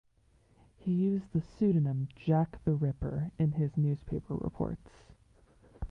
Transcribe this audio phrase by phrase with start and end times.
[0.77, 4.89] He used the pseudonym Jack the Ripper in his newspaper reports.